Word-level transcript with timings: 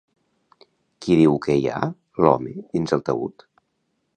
Qui 1.05 1.17
diu 1.19 1.37
que 1.47 1.57
hi 1.59 1.69
ha, 1.73 1.81
l'home, 2.25 2.55
dins 2.77 2.99
el 2.99 3.05
taüt? 3.11 3.47